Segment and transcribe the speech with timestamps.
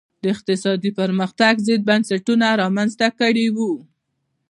[0.21, 3.73] د اقتصادي پرمختګ ضد بنسټونه رامنځته کړي وو.